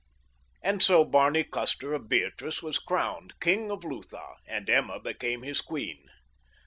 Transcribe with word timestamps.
And 0.63 0.81
so 0.81 1.05
Barney 1.05 1.43
Custer, 1.43 1.93
of 1.93 2.09
Beatrice, 2.09 2.63
was 2.63 2.79
crowned 2.79 3.39
King 3.39 3.69
of 3.69 3.83
Lutha, 3.83 4.37
and 4.47 4.67
Emma 4.67 4.99
became 4.99 5.43
his 5.43 5.61
queen. 5.61 6.09